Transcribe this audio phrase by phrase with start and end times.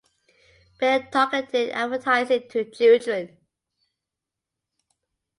[0.79, 3.37] ban targeted advertising to children